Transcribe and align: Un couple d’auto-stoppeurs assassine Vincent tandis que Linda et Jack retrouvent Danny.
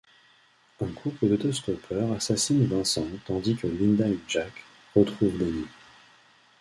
Un 0.83 0.87
couple 0.87 1.27
d’auto-stoppeurs 1.29 2.11
assassine 2.13 2.65
Vincent 2.65 3.05
tandis 3.27 3.55
que 3.55 3.67
Linda 3.67 4.07
et 4.07 4.17
Jack 4.27 4.51
retrouvent 4.95 5.37
Danny. 5.37 5.67